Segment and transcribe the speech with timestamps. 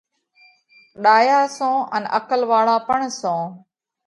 [1.03, 3.35] ڏايا سو ان عقل واۯا پڻ سو۔